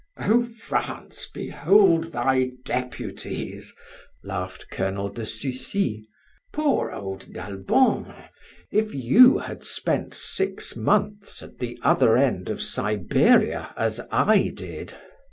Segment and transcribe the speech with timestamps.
[0.17, 3.75] "Oh, France, behold thy Deputies!"
[4.23, 6.03] laughed Colonel de Sucy.
[6.51, 8.11] "Poor old d'Albon;
[8.71, 14.95] if you had spent six months at the other end of Siberia as I did..."